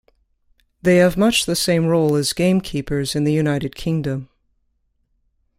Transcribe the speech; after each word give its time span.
They 0.81 0.95
have 0.95 1.15
much 1.15 1.45
the 1.45 1.55
same 1.55 1.85
role 1.85 2.15
as 2.15 2.33
gamekeepers 2.33 3.13
in 3.13 3.23
the 3.23 3.31
United 3.33 3.75
Kingdom. 3.75 4.29